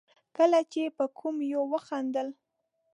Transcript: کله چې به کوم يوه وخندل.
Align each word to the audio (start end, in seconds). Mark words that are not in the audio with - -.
کله 0.37 0.59
چې 0.71 0.81
به 0.95 1.05
کوم 1.19 1.35
يوه 1.53 1.67
وخندل. 1.73 2.27